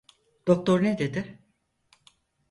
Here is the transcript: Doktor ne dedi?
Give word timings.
Doktor 0.47 0.83
ne 0.83 0.97
dedi? 0.97 1.39